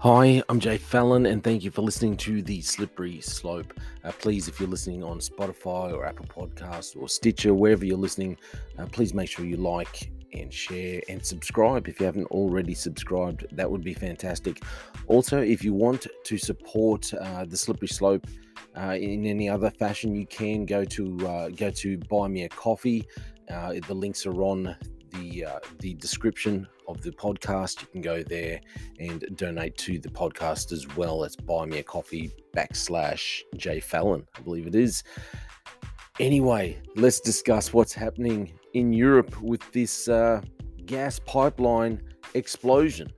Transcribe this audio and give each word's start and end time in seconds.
Hi, 0.00 0.40
I'm 0.48 0.60
Jay 0.60 0.78
Fallon, 0.78 1.26
and 1.26 1.42
thank 1.42 1.64
you 1.64 1.72
for 1.72 1.82
listening 1.82 2.16
to 2.18 2.40
The 2.40 2.60
Slippery 2.60 3.20
Slope. 3.20 3.74
Uh, 4.04 4.12
please, 4.12 4.46
if 4.46 4.60
you're 4.60 4.68
listening 4.68 5.02
on 5.02 5.18
Spotify 5.18 5.92
or 5.92 6.06
Apple 6.06 6.26
Podcasts 6.26 6.96
or 6.96 7.08
Stitcher, 7.08 7.52
wherever 7.52 7.84
you're 7.84 7.98
listening, 7.98 8.38
uh, 8.78 8.86
please 8.86 9.12
make 9.12 9.28
sure 9.28 9.44
you 9.44 9.56
like 9.56 10.12
and 10.32 10.54
share 10.54 11.02
and 11.08 11.26
subscribe 11.26 11.88
if 11.88 11.98
you 11.98 12.06
haven't 12.06 12.26
already 12.26 12.74
subscribed. 12.74 13.46
That 13.50 13.68
would 13.68 13.82
be 13.82 13.92
fantastic. 13.92 14.62
Also, 15.08 15.40
if 15.40 15.64
you 15.64 15.74
want 15.74 16.06
to 16.22 16.38
support 16.38 17.12
uh, 17.12 17.44
The 17.44 17.56
Slippery 17.56 17.88
Slope, 17.88 18.24
uh, 18.76 18.94
in 18.94 19.26
any 19.26 19.48
other 19.48 19.68
fashion, 19.68 20.14
you 20.14 20.28
can 20.28 20.64
go 20.64 20.84
to 20.84 21.26
uh, 21.26 21.48
go 21.48 21.70
to 21.70 21.98
buy 22.08 22.28
me 22.28 22.44
a 22.44 22.48
coffee. 22.48 23.04
Uh, 23.50 23.74
the 23.88 23.94
links 23.94 24.26
are 24.26 24.42
on 24.44 24.76
the 25.28 25.44
uh, 25.44 25.58
the 25.80 25.94
description 25.94 26.66
of 26.86 27.02
the 27.02 27.10
podcast. 27.10 27.82
You 27.82 27.88
can 27.88 28.00
go 28.00 28.22
there 28.22 28.60
and 28.98 29.24
donate 29.36 29.76
to 29.78 29.98
the 29.98 30.08
podcast 30.08 30.72
as 30.72 30.86
well. 30.96 31.24
It's 31.24 31.36
buy 31.36 31.66
me 31.66 31.78
a 31.78 31.82
coffee 31.82 32.32
backslash 32.56 33.42
Jay 33.56 33.80
Fallon, 33.80 34.26
I 34.36 34.40
believe 34.40 34.66
it 34.66 34.74
is. 34.74 35.02
Anyway, 36.20 36.78
let's 36.96 37.20
discuss 37.20 37.72
what's 37.72 37.92
happening 37.92 38.52
in 38.74 38.92
Europe 38.92 39.40
with 39.40 39.70
this 39.72 40.08
uh, 40.08 40.40
gas 40.84 41.20
pipeline 41.20 42.02
explosion. 42.34 43.12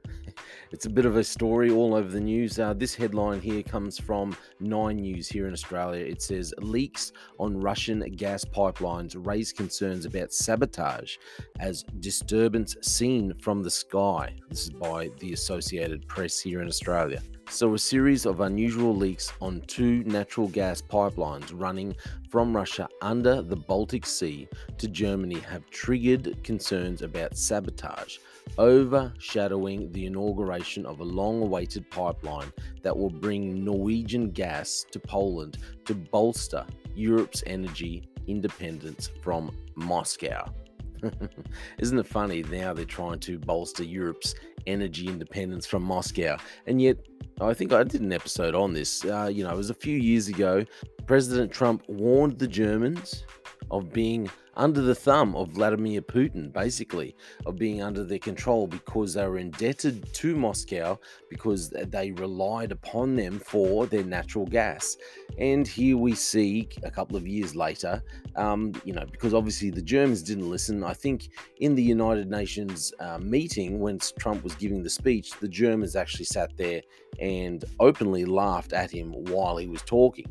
It's 0.72 0.86
a 0.86 0.90
bit 0.90 1.04
of 1.04 1.16
a 1.16 1.24
story 1.24 1.68
all 1.68 1.96
over 1.96 2.08
the 2.08 2.20
news. 2.20 2.60
Uh, 2.60 2.74
this 2.74 2.94
headline 2.94 3.40
here 3.40 3.60
comes 3.60 3.98
from 3.98 4.36
Nine 4.60 4.98
News 4.98 5.28
here 5.28 5.48
in 5.48 5.52
Australia. 5.52 6.04
It 6.04 6.22
says 6.22 6.54
leaks 6.58 7.10
on 7.40 7.60
Russian 7.60 7.98
gas 8.14 8.44
pipelines 8.44 9.16
raise 9.26 9.52
concerns 9.52 10.04
about 10.04 10.32
sabotage 10.32 11.16
as 11.58 11.82
disturbance 11.98 12.76
seen 12.82 13.34
from 13.34 13.64
the 13.64 13.70
sky. 13.70 14.32
This 14.48 14.62
is 14.62 14.70
by 14.70 15.10
the 15.18 15.32
Associated 15.32 16.06
Press 16.06 16.38
here 16.38 16.62
in 16.62 16.68
Australia. 16.68 17.20
So, 17.50 17.74
a 17.74 17.78
series 17.80 18.26
of 18.26 18.42
unusual 18.42 18.94
leaks 18.94 19.32
on 19.40 19.62
two 19.66 20.04
natural 20.04 20.46
gas 20.46 20.80
pipelines 20.80 21.50
running 21.52 21.96
from 22.30 22.56
Russia 22.56 22.88
under 23.02 23.42
the 23.42 23.56
Baltic 23.56 24.06
Sea 24.06 24.46
to 24.78 24.86
Germany 24.86 25.40
have 25.40 25.68
triggered 25.68 26.42
concerns 26.44 27.02
about 27.02 27.36
sabotage, 27.36 28.18
overshadowing 28.56 29.90
the 29.90 30.06
inauguration 30.06 30.86
of 30.86 31.00
a 31.00 31.04
long 31.04 31.42
awaited 31.42 31.90
pipeline 31.90 32.52
that 32.82 32.96
will 32.96 33.10
bring 33.10 33.64
Norwegian 33.64 34.30
gas 34.30 34.86
to 34.92 35.00
Poland 35.00 35.58
to 35.86 35.94
bolster 35.94 36.64
Europe's 36.94 37.42
energy 37.48 38.08
independence 38.28 39.10
from 39.22 39.50
Moscow. 39.74 40.54
Isn't 41.78 41.98
it 41.98 42.06
funny 42.06 42.42
now 42.44 42.72
they're 42.72 42.84
trying 42.84 43.18
to 43.20 43.38
bolster 43.38 43.84
Europe's 43.84 44.34
energy 44.66 45.08
independence 45.08 45.66
from 45.66 45.82
Moscow? 45.82 46.36
And 46.66 46.80
yet, 46.80 46.98
I 47.40 47.54
think 47.54 47.72
I 47.72 47.82
did 47.84 48.02
an 48.02 48.12
episode 48.12 48.54
on 48.54 48.72
this. 48.72 49.04
Uh, 49.04 49.30
you 49.32 49.44
know, 49.44 49.50
it 49.50 49.56
was 49.56 49.70
a 49.70 49.74
few 49.74 49.96
years 49.96 50.28
ago. 50.28 50.64
President 51.06 51.50
Trump 51.50 51.82
warned 51.88 52.38
the 52.38 52.48
Germans 52.48 53.24
of 53.70 53.92
being 53.92 54.28
under 54.60 54.82
the 54.82 54.94
thumb 54.94 55.34
of 55.36 55.48
Vladimir 55.48 56.02
Putin, 56.02 56.52
basically, 56.52 57.16
of 57.46 57.56
being 57.56 57.82
under 57.82 58.04
their 58.04 58.18
control 58.18 58.66
because 58.66 59.14
they 59.14 59.26
were 59.26 59.38
indebted 59.38 60.12
to 60.12 60.36
Moscow 60.36 61.00
because 61.30 61.70
they 61.70 62.10
relied 62.12 62.70
upon 62.70 63.16
them 63.16 63.38
for 63.38 63.86
their 63.86 64.04
natural 64.04 64.44
gas. 64.44 64.98
And 65.38 65.66
here 65.66 65.96
we 65.96 66.14
see 66.14 66.68
a 66.82 66.90
couple 66.90 67.16
of 67.16 67.26
years 67.26 67.56
later, 67.56 68.02
um, 68.36 68.74
you 68.84 68.92
know, 68.92 69.06
because 69.10 69.32
obviously 69.32 69.70
the 69.70 69.80
Germans 69.80 70.22
didn't 70.22 70.50
listen. 70.50 70.84
I 70.84 70.92
think 70.92 71.30
in 71.56 71.74
the 71.74 71.82
United 71.82 72.30
Nations 72.30 72.92
uh, 73.00 73.16
meeting 73.18 73.80
when 73.80 73.98
Trump 74.18 74.44
was 74.44 74.54
giving 74.56 74.82
the 74.82 74.90
speech, 74.90 75.32
the 75.40 75.48
Germans 75.48 75.96
actually 75.96 76.26
sat 76.26 76.54
there 76.58 76.82
and 77.18 77.64
openly 77.80 78.26
laughed 78.26 78.74
at 78.74 78.90
him 78.90 79.12
while 79.24 79.56
he 79.56 79.68
was 79.68 79.80
talking. 79.82 80.26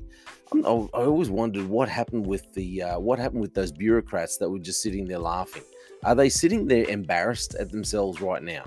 I 0.51 0.67
always 0.67 1.29
wondered 1.29 1.67
what 1.67 1.89
happened 1.89 2.25
with 2.25 2.51
the 2.53 2.81
uh, 2.81 2.99
what 2.99 3.19
happened 3.19 3.41
with 3.41 3.53
those 3.53 3.71
bureaucrats 3.71 4.37
that 4.37 4.49
were 4.49 4.59
just 4.59 4.81
sitting 4.81 5.07
there 5.07 5.19
laughing. 5.19 5.63
Are 6.03 6.15
they 6.15 6.29
sitting 6.29 6.67
there 6.67 6.85
embarrassed 6.85 7.55
at 7.55 7.71
themselves 7.71 8.21
right 8.21 8.41
now? 8.41 8.65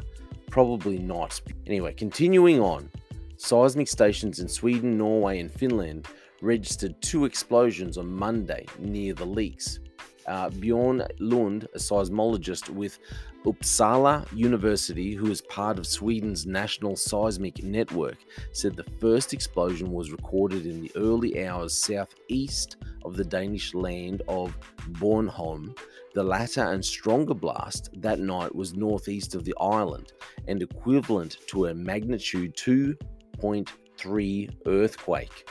Probably 0.50 0.98
not. 0.98 1.40
Anyway, 1.66 1.94
continuing 1.94 2.60
on, 2.60 2.90
seismic 3.36 3.88
stations 3.88 4.38
in 4.38 4.48
Sweden, 4.48 4.96
Norway, 4.98 5.40
and 5.40 5.50
Finland 5.50 6.06
registered 6.40 7.00
two 7.00 7.24
explosions 7.24 7.96
on 7.96 8.06
Monday 8.06 8.66
near 8.78 9.14
the 9.14 9.24
leaks. 9.24 9.80
Uh, 10.26 10.50
Bjorn 10.50 11.04
Lund, 11.18 11.68
a 11.74 11.78
seismologist 11.78 12.68
with 12.68 12.98
Uppsala 13.44 14.24
University, 14.32 15.14
who 15.14 15.28
is 15.28 15.40
part 15.40 15.76
of 15.76 15.86
Sweden's 15.86 16.46
national 16.46 16.94
seismic 16.94 17.64
network, 17.64 18.18
said 18.52 18.76
the 18.76 18.86
first 19.00 19.32
explosion 19.32 19.90
was 19.90 20.12
recorded 20.12 20.64
in 20.64 20.80
the 20.80 20.92
early 20.94 21.44
hours 21.44 21.76
southeast 21.76 22.76
of 23.04 23.16
the 23.16 23.24
Danish 23.24 23.74
land 23.74 24.22
of 24.28 24.56
Bornholm. 24.92 25.76
The 26.14 26.22
latter 26.22 26.62
and 26.62 26.84
stronger 26.84 27.34
blast 27.34 27.90
that 27.94 28.20
night 28.20 28.54
was 28.54 28.74
northeast 28.74 29.34
of 29.34 29.44
the 29.44 29.54
island 29.60 30.12
and 30.46 30.62
equivalent 30.62 31.38
to 31.48 31.66
a 31.66 31.74
magnitude 31.74 32.54
2.3 32.56 34.50
earthquake. 34.66 35.50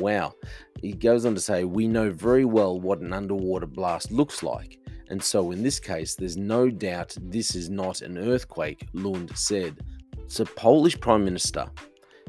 wow. 0.00 0.32
He 0.82 0.92
goes 0.92 1.24
on 1.24 1.36
to 1.36 1.40
say, 1.40 1.62
We 1.62 1.86
know 1.86 2.10
very 2.10 2.44
well 2.44 2.80
what 2.80 2.98
an 2.98 3.12
underwater 3.12 3.66
blast 3.66 4.10
looks 4.10 4.42
like 4.42 4.80
and 5.08 5.22
so, 5.22 5.52
in 5.52 5.62
this 5.62 5.78
case, 5.78 6.14
there's 6.14 6.36
no 6.36 6.68
doubt 6.68 7.16
this 7.20 7.54
is 7.54 7.70
not 7.70 8.02
an 8.02 8.18
earthquake, 8.18 8.88
Lund 8.92 9.30
said. 9.36 9.76
So, 10.26 10.44
Polish 10.44 10.98
Prime 10.98 11.24
Minister, 11.24 11.66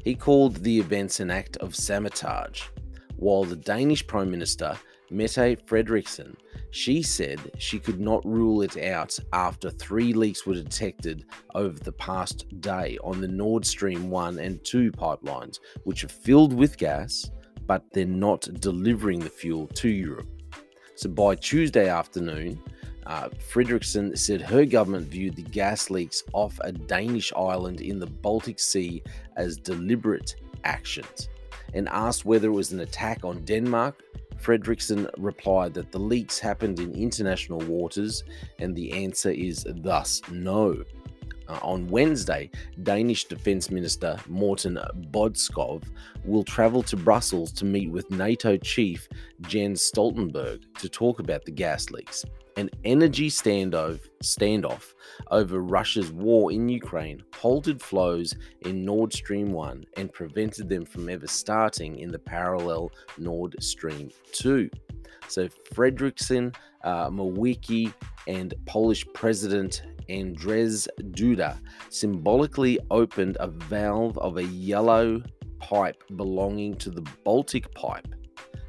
he 0.03 0.13
called 0.13 0.57
the 0.57 0.79
events 0.79 1.19
an 1.19 1.31
act 1.31 1.57
of 1.57 1.75
sabotage, 1.75 2.63
while 3.15 3.43
the 3.43 3.55
Danish 3.55 4.05
Prime 4.05 4.29
Minister, 4.29 4.77
Mette 5.09 5.65
Frederiksen, 5.65 6.35
she 6.69 7.01
said 7.01 7.39
she 7.57 7.79
could 7.79 7.99
not 7.99 8.23
rule 8.25 8.61
it 8.61 8.77
out 8.77 9.17
after 9.33 9.71
three 9.71 10.13
leaks 10.13 10.45
were 10.45 10.53
detected 10.53 11.25
over 11.55 11.79
the 11.79 11.93
past 11.93 12.45
day 12.61 12.99
on 13.03 13.21
the 13.21 13.27
Nord 13.27 13.65
Stream 13.65 14.09
1 14.09 14.37
and 14.37 14.63
2 14.63 14.91
pipelines, 14.91 15.59
which 15.85 16.03
are 16.03 16.09
filled 16.09 16.53
with 16.53 16.77
gas, 16.77 17.31
but 17.65 17.83
they're 17.91 18.05
not 18.05 18.47
delivering 18.59 19.19
the 19.19 19.29
fuel 19.29 19.67
to 19.67 19.89
Europe. 19.89 20.27
So 20.97 21.09
by 21.09 21.35
Tuesday 21.35 21.89
afternoon, 21.89 22.59
uh, 23.05 23.29
Frederiksen 23.29 24.17
said 24.17 24.41
her 24.41 24.65
government 24.65 25.05
viewed 25.05 25.35
the 25.35 25.43
gas 25.43 25.91
leaks 25.91 26.23
off 26.33 26.59
a 26.61 26.71
Danish 26.71 27.31
island 27.35 27.81
in 27.81 27.99
the 27.99 28.07
Baltic 28.07 28.59
Sea 28.59 29.03
as 29.35 29.57
deliberate 29.57 30.37
actions 30.63 31.29
and 31.75 31.87
asked 31.89 32.25
whether 32.25 32.47
it 32.47 32.53
was 32.53 32.71
an 32.71 32.79
attack 32.79 33.23
on 33.23 33.45
Denmark. 33.45 34.01
Frederiksen 34.41 35.07
replied 35.19 35.75
that 35.75 35.91
the 35.91 35.99
leaks 35.99 36.39
happened 36.39 36.79
in 36.79 36.91
international 36.93 37.59
waters, 37.59 38.23
and 38.57 38.75
the 38.75 38.91
answer 38.91 39.29
is 39.29 39.67
thus 39.67 40.23
no. 40.31 40.83
Uh, 41.47 41.59
on 41.61 41.87
Wednesday, 41.87 42.49
Danish 42.83 43.25
Defence 43.25 43.71
Minister 43.71 44.19
Morten 44.27 44.77
Bodskov 45.11 45.83
will 46.25 46.43
travel 46.43 46.83
to 46.83 46.97
Brussels 46.97 47.51
to 47.53 47.65
meet 47.65 47.89
with 47.89 48.11
NATO 48.11 48.57
chief 48.57 49.07
Jens 49.41 49.81
Stoltenberg 49.81 50.63
to 50.79 50.89
talk 50.89 51.19
about 51.19 51.45
the 51.45 51.51
gas 51.51 51.89
leaks. 51.89 52.25
An 52.57 52.69
energy 52.83 53.29
standoff, 53.29 53.99
standoff 54.23 54.93
over 55.29 55.61
Russia's 55.61 56.11
war 56.11 56.51
in 56.51 56.67
Ukraine 56.67 57.23
halted 57.35 57.81
flows 57.81 58.33
in 58.61 58.83
Nord 58.83 59.13
Stream 59.13 59.51
1 59.51 59.85
and 59.95 60.11
prevented 60.11 60.67
them 60.67 60.83
from 60.83 61.07
ever 61.07 61.27
starting 61.27 61.99
in 61.99 62.11
the 62.11 62.19
parallel 62.19 62.91
Nord 63.19 63.55
Stream 63.61 64.09
2. 64.31 64.69
So, 65.27 65.47
Frederiksen, 65.73 66.55
uh, 66.83 67.09
Morawiecki, 67.09 67.93
and 68.27 68.53
Polish 68.65 69.05
President 69.13 69.83
Andrzej 70.09 70.87
Duda 71.11 71.59
symbolically 71.89 72.79
opened 72.91 73.37
a 73.39 73.47
valve 73.47 74.17
of 74.17 74.37
a 74.37 74.43
yellow 74.43 75.21
pipe 75.59 76.03
belonging 76.15 76.75
to 76.75 76.89
the 76.89 77.05
Baltic 77.23 77.73
Pipe, 77.73 78.07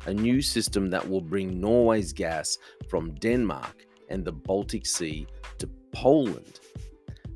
a 0.07 0.15
new 0.15 0.41
system 0.41 0.91
that 0.91 1.09
will 1.09 1.21
bring 1.21 1.61
Norway's 1.61 2.13
gas 2.13 2.59
from 2.89 3.15
Denmark 3.15 3.87
and 4.09 4.25
the 4.25 4.33
Baltic 4.33 4.87
Sea 4.87 5.27
to 5.59 5.69
Poland. 5.93 6.61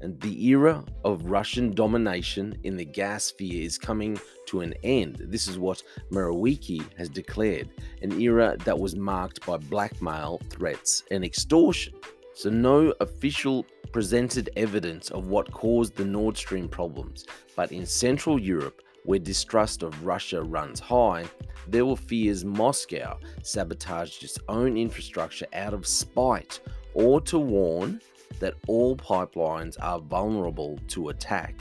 And 0.00 0.20
the 0.20 0.46
era 0.48 0.84
of 1.04 1.26
Russian 1.26 1.72
domination 1.72 2.58
in 2.64 2.76
the 2.76 2.84
gas 2.84 3.24
sphere 3.24 3.62
is 3.62 3.78
coming 3.78 4.18
to 4.46 4.60
an 4.60 4.74
end. 4.82 5.22
This 5.28 5.46
is 5.46 5.58
what 5.58 5.82
Morawiecki 6.10 6.82
has 6.98 7.08
declared 7.08 7.68
an 8.02 8.20
era 8.20 8.56
that 8.64 8.76
was 8.76 8.96
marked 8.96 9.46
by 9.46 9.58
blackmail, 9.58 10.40
threats, 10.50 11.04
and 11.12 11.24
extortion. 11.24 11.94
So, 12.34 12.50
no 12.50 12.92
official 13.00 13.64
presented 13.92 14.50
evidence 14.56 15.10
of 15.10 15.28
what 15.28 15.52
caused 15.52 15.94
the 15.94 16.04
Nord 16.04 16.36
Stream 16.36 16.68
problems, 16.68 17.26
but 17.54 17.72
in 17.72 17.86
Central 17.86 18.40
Europe, 18.40 18.82
where 19.04 19.18
distrust 19.18 19.82
of 19.82 20.04
Russia 20.04 20.42
runs 20.42 20.80
high, 20.80 21.24
there 21.68 21.84
were 21.84 21.96
fears 21.96 22.44
Moscow 22.44 23.18
sabotaged 23.42 24.24
its 24.24 24.38
own 24.48 24.76
infrastructure 24.76 25.46
out 25.52 25.74
of 25.74 25.86
spite 25.86 26.60
or 26.94 27.20
to 27.22 27.38
warn 27.38 28.00
that 28.40 28.54
all 28.66 28.96
pipelines 28.96 29.76
are 29.80 30.00
vulnerable 30.00 30.78
to 30.88 31.10
attack. 31.10 31.60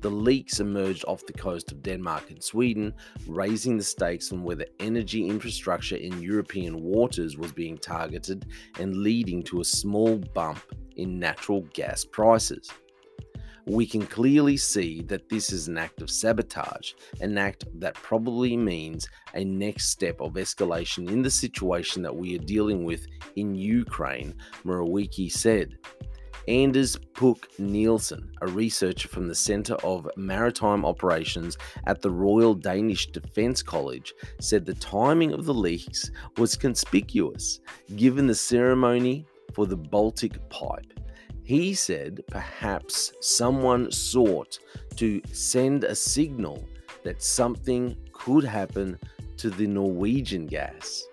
The 0.00 0.10
leaks 0.10 0.60
emerged 0.60 1.04
off 1.06 1.26
the 1.26 1.34
coast 1.34 1.72
of 1.72 1.82
Denmark 1.82 2.30
and 2.30 2.42
Sweden, 2.42 2.94
raising 3.26 3.76
the 3.76 3.84
stakes 3.84 4.32
on 4.32 4.42
whether 4.42 4.64
energy 4.78 5.28
infrastructure 5.28 5.96
in 5.96 6.22
European 6.22 6.80
waters 6.80 7.36
was 7.36 7.52
being 7.52 7.76
targeted 7.76 8.46
and 8.78 8.96
leading 8.96 9.42
to 9.44 9.60
a 9.60 9.64
small 9.64 10.16
bump 10.16 10.62
in 10.96 11.18
natural 11.18 11.62
gas 11.74 12.04
prices. 12.04 12.70
We 13.66 13.86
can 13.86 14.06
clearly 14.06 14.56
see 14.56 15.02
that 15.02 15.28
this 15.28 15.52
is 15.52 15.68
an 15.68 15.76
act 15.76 16.00
of 16.00 16.10
sabotage, 16.10 16.92
an 17.20 17.36
act 17.36 17.66
that 17.78 17.94
probably 17.94 18.56
means 18.56 19.06
a 19.34 19.44
next 19.44 19.90
step 19.90 20.20
of 20.20 20.32
escalation 20.32 21.10
in 21.10 21.20
the 21.20 21.30
situation 21.30 22.02
that 22.02 22.16
we 22.16 22.34
are 22.34 22.44
dealing 22.46 22.84
with 22.84 23.06
in 23.36 23.54
Ukraine, 23.54 24.34
Morawiecki 24.64 25.30
said. 25.30 25.76
Anders 26.50 26.96
Puck 27.14 27.46
Nielsen, 27.60 28.32
a 28.40 28.48
researcher 28.48 29.06
from 29.06 29.28
the 29.28 29.34
Centre 29.36 29.76
of 29.84 30.10
Maritime 30.16 30.84
Operations 30.84 31.56
at 31.86 32.02
the 32.02 32.10
Royal 32.10 32.54
Danish 32.54 33.06
Defence 33.12 33.62
College, 33.62 34.12
said 34.40 34.66
the 34.66 34.74
timing 34.74 35.32
of 35.32 35.44
the 35.44 35.54
leaks 35.54 36.10
was 36.38 36.56
conspicuous 36.56 37.60
given 37.94 38.26
the 38.26 38.34
ceremony 38.34 39.24
for 39.52 39.64
the 39.64 39.76
Baltic 39.76 40.40
Pipe. 40.50 40.92
He 41.44 41.72
said 41.72 42.20
perhaps 42.28 43.12
someone 43.20 43.92
sought 43.92 44.58
to 44.96 45.22
send 45.32 45.84
a 45.84 45.94
signal 45.94 46.64
that 47.04 47.22
something 47.22 47.96
could 48.12 48.42
happen 48.42 48.98
to 49.36 49.50
the 49.50 49.68
Norwegian 49.68 50.46
gas. 50.46 51.04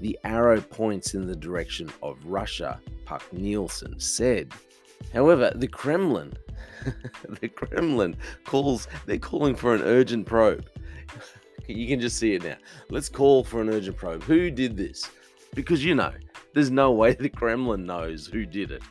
The 0.00 0.16
arrow 0.22 0.60
points 0.60 1.14
in 1.14 1.26
the 1.26 1.34
direction 1.34 1.90
of 2.00 2.24
Russia, 2.24 2.80
Puck 3.04 3.32
Nielsen 3.32 3.98
said. 3.98 4.52
However, 5.12 5.52
the 5.54 5.68
Kremlin, 5.68 6.32
the 7.40 7.48
Kremlin 7.48 8.16
calls, 8.44 8.88
they're 9.06 9.18
calling 9.18 9.54
for 9.54 9.74
an 9.74 9.82
urgent 9.82 10.26
probe. 10.26 10.68
You 11.66 11.88
can 11.88 12.00
just 12.00 12.18
see 12.18 12.34
it 12.34 12.44
now. 12.44 12.56
Let's 12.90 13.08
call 13.08 13.44
for 13.44 13.60
an 13.60 13.70
urgent 13.70 13.96
probe. 13.96 14.22
Who 14.24 14.50
did 14.50 14.76
this? 14.76 15.10
Because 15.54 15.84
you 15.84 15.94
know, 15.94 16.12
there's 16.52 16.70
no 16.70 16.92
way 16.92 17.14
the 17.14 17.28
Kremlin 17.28 17.86
knows 17.86 18.26
who 18.26 18.44
did 18.44 18.70
it. 18.70 18.82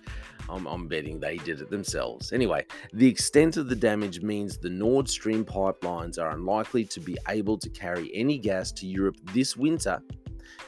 I'm, 0.49 0.65
I'm, 0.65 0.87
betting 0.87 1.19
they 1.19 1.37
did 1.37 1.61
it 1.61 1.69
themselves. 1.69 2.33
Anyway, 2.33 2.65
the 2.91 3.07
extent 3.07 3.57
of 3.57 3.69
the 3.69 3.75
damage 3.75 4.21
means 4.21 4.57
the 4.57 4.69
Nord 4.69 5.07
Stream 5.07 5.45
pipelines 5.45 6.19
are 6.19 6.31
unlikely 6.31 6.83
to 6.85 6.99
be 6.99 7.17
able 7.29 7.57
to 7.57 7.69
carry 7.69 8.11
any 8.13 8.37
gas 8.37 8.71
to 8.73 8.85
Europe 8.85 9.15
this 9.33 9.55
winter, 9.55 10.01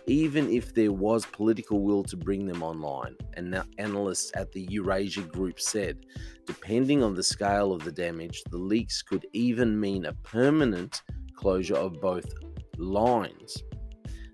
even 0.08 0.50
if 0.50 0.74
there 0.74 0.92
was 0.92 1.26
political 1.26 1.82
will 1.82 2.04
to 2.04 2.18
bring 2.18 2.46
them 2.46 2.64
online. 2.64 3.16
And 3.34 3.62
analysts 3.78 4.32
at 4.36 4.52
the 4.52 4.68
Eurasia 4.70 5.22
Group 5.22 5.60
said, 5.60 6.06
depending 6.46 7.04
on 7.04 7.14
the 7.14 7.24
scale 7.24 7.74
of 7.74 7.84
the 7.84 7.92
damage, 7.92 8.44
the 8.50 8.58
leaks 8.58 9.02
could 9.02 9.26
even 9.34 9.80
mean 9.80 10.06
a 10.06 10.14
permanent 10.14 11.02
closure 11.36 11.76
of 11.76 12.00
both 12.02 12.26
lines. 12.78 13.58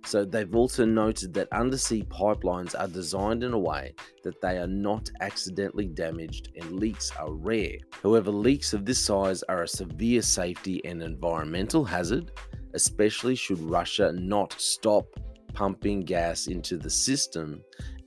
So 0.04 0.26
they've 0.26 0.56
also 0.56 0.84
noted 0.84 1.34
that 1.36 1.54
undersea 1.54 2.02
pipelines 2.04 2.74
are 2.78 2.88
designed 2.88 3.44
in 3.44 3.54
a 3.54 3.60
way 3.60 3.94
that 4.24 4.42
they 4.42 4.58
are 4.58 4.68
not 4.68 5.10
accidentally 5.22 5.88
damaged 5.88 6.50
and 6.56 6.80
leaks 6.80 7.12
are 7.20 7.32
rare. 7.32 7.78
However, 8.02 8.32
leaks 8.32 8.74
of 8.74 8.84
this 8.84 9.00
size 9.00 9.44
are 9.44 9.64
a 9.64 9.68
severe 9.68 10.24
safety 10.24 10.84
and 10.86 11.04
environmental 11.04 11.86
hazard, 11.86 12.32
especially 12.74 13.36
should 13.36 13.60
Russia 13.60 14.12
not 14.14 14.54
stop 14.60 15.06
pumping 15.54 16.02
gas 16.02 16.48
into 16.48 16.78
the 16.78 16.90
system, 16.90 17.64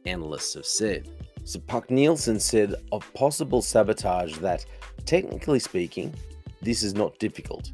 analysts 0.07 0.55
have 0.55 0.67
said. 0.67 1.09
So 1.45 1.61
Puck 1.61 1.91
Nielsen 1.91 2.41
said 2.41 2.75
of 2.93 3.13
possible 3.15 3.63
sabotage 3.63 4.39
that, 4.39 4.65
technically 5.05 5.59
speaking, 5.59 6.15
this 6.63 6.83
is 6.83 6.95
not 6.95 7.19
difficult. 7.19 7.71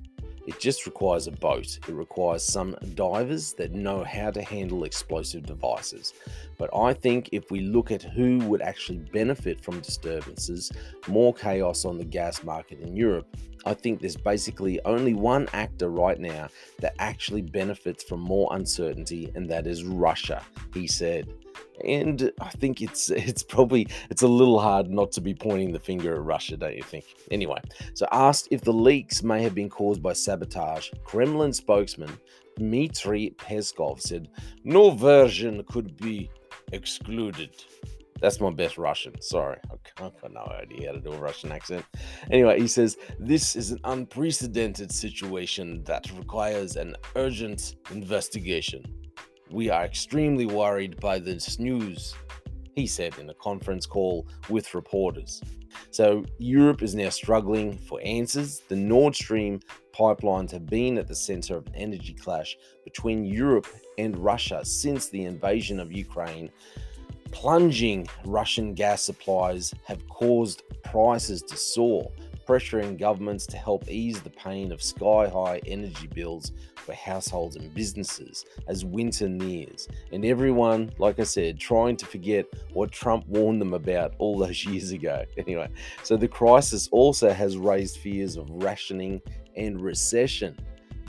It 0.50 0.58
just 0.58 0.84
requires 0.84 1.28
a 1.28 1.30
boat. 1.30 1.78
It 1.86 1.94
requires 1.94 2.42
some 2.42 2.76
divers 2.96 3.52
that 3.52 3.70
know 3.70 4.02
how 4.02 4.32
to 4.32 4.42
handle 4.42 4.82
explosive 4.82 5.46
devices. 5.46 6.12
But 6.58 6.70
I 6.74 6.92
think 6.92 7.28
if 7.30 7.52
we 7.52 7.60
look 7.60 7.92
at 7.92 8.02
who 8.02 8.38
would 8.38 8.60
actually 8.60 8.98
benefit 8.98 9.60
from 9.60 9.78
disturbances, 9.78 10.72
more 11.06 11.32
chaos 11.32 11.84
on 11.84 11.98
the 11.98 12.04
gas 12.04 12.42
market 12.42 12.80
in 12.80 12.96
Europe, 12.96 13.28
I 13.64 13.74
think 13.74 14.00
there's 14.00 14.16
basically 14.16 14.84
only 14.84 15.14
one 15.14 15.46
actor 15.52 15.88
right 15.88 16.18
now 16.18 16.48
that 16.80 16.96
actually 16.98 17.42
benefits 17.42 18.02
from 18.02 18.18
more 18.18 18.48
uncertainty, 18.50 19.30
and 19.36 19.48
that 19.50 19.68
is 19.68 19.84
Russia, 19.84 20.42
he 20.74 20.88
said 20.88 21.32
and 21.84 22.32
I 22.40 22.50
think 22.50 22.80
it's 22.80 23.10
it's 23.10 23.42
probably 23.42 23.86
it's 24.10 24.22
a 24.22 24.28
little 24.28 24.60
hard 24.60 24.90
not 24.90 25.12
to 25.12 25.20
be 25.20 25.34
pointing 25.34 25.72
the 25.72 25.78
finger 25.78 26.14
at 26.14 26.22
Russia, 26.22 26.56
don't 26.56 26.76
you 26.76 26.82
think? 26.82 27.04
Anyway, 27.30 27.60
so 27.94 28.06
asked 28.12 28.48
if 28.50 28.62
the 28.62 28.72
leaks 28.72 29.22
may 29.22 29.42
have 29.42 29.54
been 29.54 29.70
caused 29.70 30.02
by 30.02 30.12
sabotage, 30.12 30.90
Kremlin 31.04 31.52
spokesman 31.52 32.10
Dmitry 32.56 33.34
Peskov 33.38 34.00
said 34.00 34.28
no 34.64 34.90
version 34.90 35.64
could 35.64 35.96
be 35.96 36.30
excluded. 36.72 37.50
That's 38.20 38.38
my 38.38 38.50
best 38.50 38.76
Russian. 38.76 39.18
Sorry, 39.22 39.56
I've 39.70 40.20
got 40.20 40.32
no 40.32 40.44
idea 40.60 40.88
how 40.88 40.92
to 40.92 41.00
do 41.00 41.12
a 41.12 41.18
Russian 41.18 41.52
accent. 41.52 41.86
Anyway, 42.30 42.60
he 42.60 42.66
says 42.66 42.98
this 43.18 43.56
is 43.56 43.70
an 43.70 43.80
unprecedented 43.84 44.92
situation 44.92 45.82
that 45.84 46.10
requires 46.18 46.76
an 46.76 46.96
urgent 47.16 47.76
investigation. 47.90 48.84
We 49.52 49.68
are 49.68 49.84
extremely 49.84 50.46
worried 50.46 51.00
by 51.00 51.18
this 51.18 51.58
news, 51.58 52.14
he 52.76 52.86
said 52.86 53.18
in 53.18 53.28
a 53.30 53.34
conference 53.34 53.84
call 53.84 54.28
with 54.48 54.74
reporters. 54.74 55.42
So, 55.90 56.24
Europe 56.38 56.82
is 56.82 56.94
now 56.94 57.08
struggling 57.08 57.76
for 57.76 58.00
answers. 58.04 58.60
The 58.68 58.76
Nord 58.76 59.16
Stream 59.16 59.60
pipelines 59.92 60.52
have 60.52 60.66
been 60.66 60.98
at 60.98 61.08
the 61.08 61.16
center 61.16 61.56
of 61.56 61.66
an 61.66 61.74
energy 61.74 62.14
clash 62.14 62.56
between 62.84 63.24
Europe 63.24 63.66
and 63.98 64.16
Russia 64.16 64.64
since 64.64 65.08
the 65.08 65.24
invasion 65.24 65.80
of 65.80 65.90
Ukraine. 65.90 66.50
Plunging 67.32 68.06
Russian 68.24 68.72
gas 68.74 69.02
supplies 69.02 69.74
have 69.84 70.08
caused 70.08 70.62
prices 70.84 71.42
to 71.42 71.56
soar, 71.56 72.12
pressuring 72.46 72.98
governments 72.98 73.46
to 73.46 73.56
help 73.56 73.88
ease 73.88 74.20
the 74.20 74.30
pain 74.30 74.70
of 74.70 74.82
sky 74.82 75.28
high 75.28 75.60
energy 75.66 76.06
bills 76.08 76.52
for 76.80 76.94
households 76.94 77.56
and 77.56 77.72
businesses 77.74 78.44
as 78.68 78.84
winter 78.84 79.28
nears. 79.28 79.88
And 80.12 80.24
everyone, 80.24 80.92
like 80.98 81.20
I 81.20 81.24
said, 81.24 81.58
trying 81.58 81.96
to 81.98 82.06
forget 82.06 82.46
what 82.72 82.90
Trump 82.90 83.26
warned 83.28 83.60
them 83.60 83.74
about 83.74 84.14
all 84.18 84.38
those 84.38 84.64
years 84.66 84.92
ago. 84.92 85.24
Anyway, 85.36 85.68
so 86.02 86.16
the 86.16 86.28
crisis 86.28 86.88
also 86.92 87.30
has 87.30 87.56
raised 87.56 87.98
fears 87.98 88.36
of 88.36 88.48
rationing 88.50 89.20
and 89.56 89.80
recession. 89.80 90.56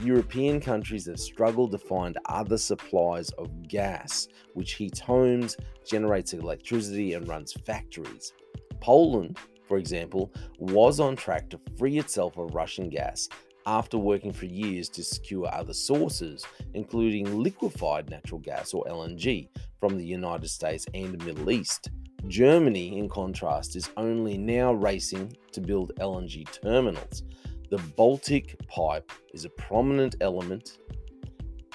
European 0.00 0.60
countries 0.60 1.06
have 1.06 1.20
struggled 1.20 1.70
to 1.70 1.78
find 1.78 2.18
other 2.26 2.58
supplies 2.58 3.30
of 3.32 3.68
gas, 3.68 4.28
which 4.54 4.72
heats 4.72 4.98
homes, 4.98 5.56
generates 5.86 6.32
electricity, 6.32 7.14
and 7.14 7.28
runs 7.28 7.52
factories. 7.52 8.32
Poland 8.80 9.38
for 9.72 9.78
example, 9.78 10.30
was 10.58 11.00
on 11.00 11.16
track 11.16 11.48
to 11.48 11.58
free 11.78 11.98
itself 11.98 12.36
of 12.36 12.54
Russian 12.54 12.90
gas 12.90 13.30
after 13.66 13.98
working 13.98 14.32
for 14.32 14.46
years 14.46 14.88
to 14.90 15.04
secure 15.04 15.52
other 15.52 15.74
sources, 15.74 16.44
including 16.74 17.42
liquefied 17.42 18.10
natural 18.10 18.40
gas 18.40 18.74
or 18.74 18.84
LNG 18.84 19.48
from 19.78 19.96
the 19.96 20.04
United 20.04 20.48
States 20.48 20.86
and 20.94 21.12
the 21.12 21.24
Middle 21.24 21.50
East. 21.50 21.90
Germany, 22.28 22.98
in 22.98 23.08
contrast, 23.08 23.74
is 23.76 23.90
only 23.96 24.38
now 24.38 24.72
racing 24.72 25.36
to 25.52 25.60
build 25.60 25.92
LNG 25.98 26.46
terminals. 26.62 27.24
The 27.70 27.78
Baltic 27.96 28.56
pipe 28.68 29.10
is 29.32 29.44
a 29.44 29.50
prominent 29.50 30.16
element 30.20 30.78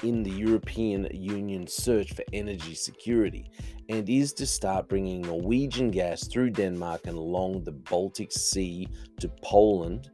in 0.03 0.24
the 0.24 0.32
European 0.32 1.08
Union's 1.12 1.74
search 1.74 2.13
for 2.13 2.24
energy 2.34 2.75
security 2.75 3.50
and 3.89 4.08
is 4.08 4.32
to 4.34 4.46
start 4.46 4.88
bringing 4.88 5.22
Norwegian 5.22 5.91
gas 5.91 6.27
through 6.27 6.51
Denmark 6.51 7.08
and 7.08 7.17
along 7.17 7.63
the 7.63 7.72
Baltic 7.72 8.32
Sea 8.32 8.88
to 9.20 9.29
Poland 9.41 10.12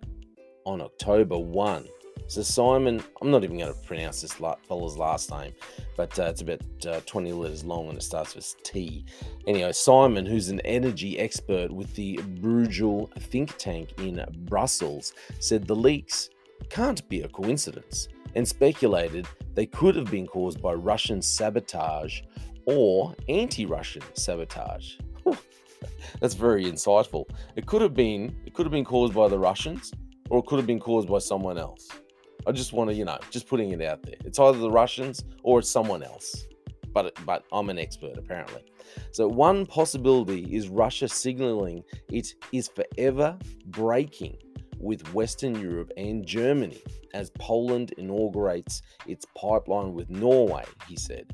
on 0.65 0.81
October 0.81 1.37
1. 1.37 1.87
So, 2.27 2.41
Simon, 2.41 3.03
I'm 3.21 3.31
not 3.31 3.43
even 3.43 3.57
going 3.57 3.73
to 3.73 3.79
pronounce 3.81 4.21
this 4.21 4.33
fella's 4.33 4.97
last 4.97 5.29
name, 5.29 5.53
but 5.97 6.17
uh, 6.17 6.23
it's 6.23 6.41
about 6.41 6.61
uh, 6.87 7.01
20 7.05 7.33
letters 7.33 7.63
long 7.63 7.89
and 7.89 7.97
it 7.97 8.03
starts 8.03 8.33
with 8.33 8.55
T. 8.63 9.05
Anyway, 9.45 9.71
Simon, 9.73 10.25
who's 10.25 10.49
an 10.49 10.61
energy 10.61 11.19
expert 11.19 11.71
with 11.71 11.93
the 11.95 12.17
Bruegel 12.41 13.11
think 13.23 13.57
tank 13.57 13.93
in 13.99 14.23
Brussels, 14.45 15.13
said 15.39 15.67
the 15.67 15.75
leaks 15.75 16.29
can't 16.69 17.07
be 17.09 17.21
a 17.21 17.27
coincidence 17.27 18.07
and 18.35 18.47
speculated 18.47 19.27
they 19.53 19.65
could 19.65 19.95
have 19.95 20.09
been 20.09 20.25
caused 20.25 20.61
by 20.61 20.73
Russian 20.73 21.21
sabotage 21.21 22.21
or 22.65 23.15
anti 23.29 23.65
Russian 23.65 24.01
sabotage. 24.13 24.95
That's 26.19 26.33
very 26.33 26.65
insightful. 26.65 27.25
It 27.55 27.65
could 27.65 27.81
have 27.81 27.93
been 27.93 28.35
it 28.45 28.53
could 28.53 28.65
have 28.65 28.71
been 28.71 28.85
caused 28.85 29.13
by 29.13 29.27
the 29.27 29.37
Russians 29.37 29.91
or 30.29 30.39
it 30.39 30.45
could 30.45 30.57
have 30.57 30.67
been 30.67 30.79
caused 30.79 31.07
by 31.07 31.19
someone 31.19 31.57
else. 31.57 31.87
I 32.45 32.51
just 32.51 32.73
want 32.73 32.89
to, 32.89 32.95
you 32.95 33.05
know, 33.05 33.17
just 33.29 33.47
putting 33.47 33.71
it 33.71 33.81
out 33.81 34.03
there. 34.03 34.15
It's 34.25 34.39
either 34.39 34.57
the 34.57 34.71
Russians 34.71 35.23
or 35.43 35.59
it's 35.59 35.69
someone 35.69 36.03
else. 36.03 36.45
But 36.93 37.17
but 37.25 37.43
I'm 37.51 37.69
an 37.69 37.79
expert 37.79 38.17
apparently. 38.17 38.63
So 39.11 39.27
one 39.27 39.65
possibility 39.65 40.55
is 40.55 40.67
Russia 40.67 41.07
signaling 41.07 41.83
it 42.09 42.35
is 42.51 42.69
forever 42.69 43.37
breaking 43.67 44.37
with 44.79 45.13
Western 45.13 45.59
Europe 45.59 45.91
and 45.97 46.25
Germany 46.25 46.83
as 47.13 47.31
Poland 47.39 47.93
inaugurates 47.97 48.81
its 49.07 49.25
pipeline 49.35 49.93
with 49.93 50.09
Norway, 50.09 50.65
he 50.87 50.95
said. 50.95 51.33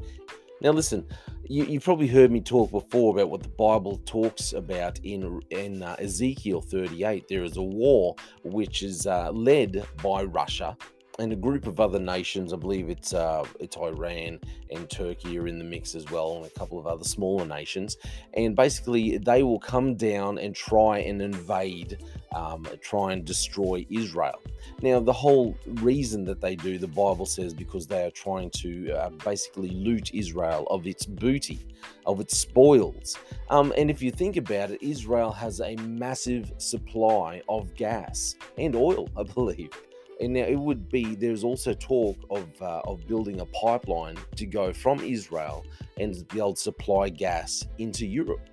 Now, 0.61 0.71
listen, 0.71 1.07
you, 1.47 1.65
have 1.65 1.83
probably 1.83 2.07
heard 2.07 2.31
me 2.31 2.41
talk 2.41 2.71
before 2.71 3.13
about 3.13 3.29
what 3.29 3.43
the 3.43 3.49
Bible 3.49 4.01
talks 4.05 4.51
about 4.51 4.99
in, 5.03 5.41
in 5.51 5.81
uh, 5.81 5.95
Ezekiel 5.99 6.61
38. 6.61 7.27
There 7.29 7.43
is 7.43 7.55
a 7.55 7.61
war 7.61 8.15
which 8.43 8.83
is 8.83 9.07
uh, 9.07 9.31
led 9.31 9.85
by 10.03 10.23
Russia 10.23 10.77
and 11.19 11.33
a 11.33 11.35
group 11.35 11.67
of 11.67 11.79
other 11.79 11.99
nations. 11.99 12.53
I 12.53 12.57
believe 12.57 12.89
it's 12.89 13.13
uh, 13.13 13.45
it's 13.59 13.77
Iran 13.77 14.39
and 14.71 14.89
Turkey 14.89 15.37
are 15.37 15.47
in 15.47 15.57
the 15.57 15.65
mix 15.65 15.95
as 15.95 16.09
well, 16.09 16.37
and 16.37 16.45
a 16.45 16.49
couple 16.49 16.79
of 16.79 16.87
other 16.87 17.03
smaller 17.03 17.45
nations. 17.45 17.97
And 18.33 18.55
basically, 18.55 19.17
they 19.17 19.43
will 19.43 19.59
come 19.59 19.95
down 19.95 20.37
and 20.37 20.55
try 20.55 20.99
and 20.99 21.21
invade, 21.21 21.99
um, 22.33 22.67
try 22.81 23.13
and 23.13 23.25
destroy 23.25 23.85
Israel. 23.89 24.41
Now, 24.81 24.99
the 24.99 25.13
whole 25.13 25.55
reason 25.65 26.23
that 26.25 26.41
they 26.41 26.55
do, 26.55 26.77
the 26.77 26.87
Bible 26.87 27.25
says, 27.25 27.53
because 27.53 27.87
they 27.87 28.05
are 28.05 28.11
trying 28.11 28.49
to 28.51 28.91
uh, 28.91 29.09
basically 29.23 29.69
loot 29.69 30.13
Israel 30.13 30.67
of 30.69 30.87
its 30.87 31.05
booty, 31.05 31.59
of 32.05 32.19
its 32.19 32.37
spoils. 32.37 33.17
Um, 33.49 33.73
and 33.77 33.89
if 33.89 34.01
you 34.01 34.11
think 34.11 34.37
about 34.37 34.71
it, 34.71 34.81
Israel 34.81 35.31
has 35.31 35.59
a 35.61 35.75
massive 35.77 36.53
supply 36.57 37.41
of 37.49 37.73
gas 37.75 38.35
and 38.57 38.75
oil, 38.75 39.09
I 39.17 39.23
believe. 39.23 39.71
And 40.19 40.33
now 40.33 40.43
it 40.43 40.59
would 40.59 40.89
be 40.89 41.15
there's 41.15 41.43
also 41.43 41.73
talk 41.73 42.17
of 42.29 42.49
uh, 42.61 42.81
of 42.85 43.07
building 43.07 43.39
a 43.39 43.45
pipeline 43.45 44.17
to 44.35 44.45
go 44.45 44.73
from 44.73 44.99
Israel 44.99 45.65
and 45.97 46.27
be 46.29 46.39
able 46.39 46.53
to 46.53 46.61
supply 46.61 47.09
gas 47.09 47.65
into 47.77 48.05
Europe. 48.05 48.49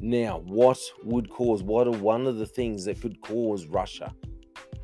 Now, 0.00 0.42
what 0.44 0.78
would 1.04 1.30
cause? 1.30 1.62
What 1.62 1.86
are 1.86 1.90
one 1.90 2.26
of 2.26 2.36
the 2.36 2.46
things 2.46 2.84
that 2.84 3.00
could 3.00 3.20
cause 3.20 3.66
Russia 3.66 4.14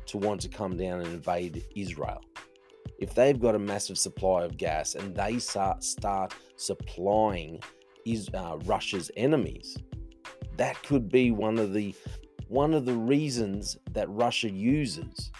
to 0.07 0.17
want 0.17 0.41
to 0.41 0.49
come 0.49 0.77
down 0.77 0.99
and 0.99 1.07
invade 1.07 1.63
Israel? 1.75 2.21
If 2.99 3.15
they've 3.15 3.39
got 3.39 3.55
a 3.55 3.59
massive 3.59 3.97
supply 3.97 4.43
of 4.43 4.57
gas 4.57 4.95
and 4.95 5.15
they 5.15 5.39
start 5.39 5.83
start 5.83 6.33
supplying 6.55 7.59
is 8.05 8.29
uh, 8.33 8.57
Russia's 8.65 9.09
enemies, 9.17 9.77
that 10.57 10.81
could 10.83 11.09
be 11.09 11.31
one 11.31 11.57
of 11.57 11.73
the 11.73 11.95
one 12.47 12.73
of 12.73 12.85
the 12.85 12.93
reasons 12.93 13.77
that 13.91 14.09
Russia 14.09 14.49
uses 14.49 15.31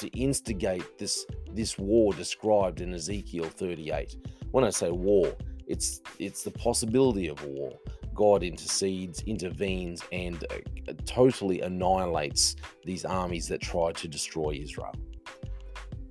to 0.00 0.08
instigate 0.08 0.98
this 0.98 1.26
this 1.52 1.78
war 1.78 2.12
described 2.12 2.80
in 2.80 2.94
Ezekiel 2.94 3.44
38. 3.44 4.16
When 4.50 4.64
I 4.64 4.70
say 4.70 4.90
war, 4.90 5.32
it's 5.66 6.00
it's 6.18 6.42
the 6.42 6.50
possibility 6.50 7.28
of 7.28 7.42
war. 7.44 7.72
God 8.14 8.42
intercedes, 8.42 9.22
intervenes, 9.22 10.02
and 10.12 10.44
uh, 10.50 10.92
totally 11.06 11.60
annihilates 11.60 12.56
these 12.84 13.04
armies 13.04 13.48
that 13.48 13.60
try 13.60 13.92
to 13.92 14.08
destroy 14.08 14.58
Israel. 14.60 14.94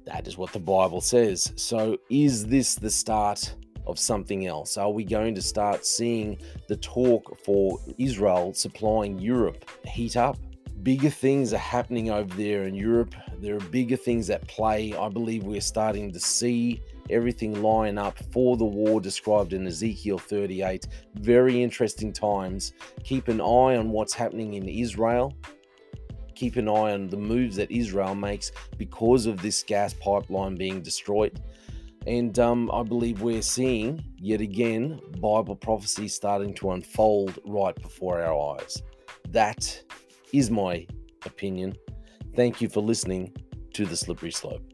That 0.05 0.27
is 0.27 0.38
what 0.38 0.51
the 0.53 0.60
Bible 0.60 1.01
says. 1.01 1.53
So, 1.55 1.98
is 2.10 2.46
this 2.46 2.75
the 2.75 2.89
start 2.89 3.53
of 3.86 4.00
something 4.00 4.48
else? 4.48 4.77
Are 4.77 4.91
we 4.91 5.03
going 5.03 5.36
to 5.36 5.41
start 5.41 5.86
seeing 5.86 6.39
the 6.67 6.77
talk 6.77 7.38
for 7.43 7.79
Israel 7.98 8.53
supplying 8.53 9.19
Europe 9.19 9.69
heat 9.86 10.17
up? 10.17 10.38
Bigger 10.83 11.09
things 11.09 11.53
are 11.53 11.57
happening 11.57 12.09
over 12.09 12.33
there 12.36 12.63
in 12.63 12.74
Europe. 12.74 13.15
There 13.39 13.55
are 13.55 13.71
bigger 13.71 13.95
things 13.95 14.29
at 14.29 14.48
play. 14.48 14.95
I 14.95 15.09
believe 15.09 15.43
we're 15.43 15.62
starting 15.62 16.12
to 16.12 16.19
see 16.19 16.81
everything 17.09 17.62
line 17.62 17.98
up 17.98 18.17
for 18.31 18.55
the 18.55 18.65
war 18.65 19.01
described 19.01 19.53
in 19.53 19.65
Ezekiel 19.65 20.19
38. 20.19 20.88
Very 21.15 21.62
interesting 21.62 22.13
times. 22.13 22.74
Keep 23.03 23.27
an 23.27 23.41
eye 23.41 23.75
on 23.75 23.89
what's 23.89 24.13
happening 24.13 24.53
in 24.53 24.67
Israel. 24.67 25.36
Keep 26.36 26.55
an 26.55 26.69
eye 26.69 26.93
on 26.93 27.09
the 27.09 27.17
moves 27.17 27.57
that 27.57 27.69
Israel 27.71 28.15
makes 28.15 28.51
because 28.77 29.25
of 29.25 29.41
this 29.41 29.63
gas 29.63 29.93
pipeline 29.93 30.55
being 30.55 30.81
destroyed. 30.81 31.41
And 32.07 32.39
um, 32.39 32.71
I 32.71 32.83
believe 32.83 33.21
we're 33.21 33.41
seeing 33.41 34.03
yet 34.17 34.39
again 34.39 35.01
Bible 35.19 35.55
prophecy 35.55 36.07
starting 36.07 36.53
to 36.55 36.71
unfold 36.71 37.39
right 37.45 37.75
before 37.75 38.21
our 38.21 38.55
eyes. 38.55 38.81
That 39.29 39.83
is 40.33 40.51
my 40.51 40.86
opinion. 41.25 41.75
Thank 42.36 42.62
you 42.62 42.69
for 42.69 42.81
listening 42.81 43.33
to 43.74 43.86
The 43.86 43.98
Slippery 43.98 44.31
Slope. 44.31 44.68